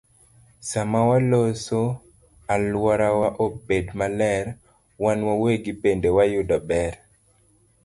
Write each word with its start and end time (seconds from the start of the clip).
Sama 0.69 0.99
waloso 1.09 1.79
alworawa 2.53 3.29
obed 3.45 3.85
maler, 3.99 4.45
wan 5.03 5.19
wawegi 5.27 5.71
bende 5.81 6.09
wayudo 6.17 6.57
ber. 6.69 6.93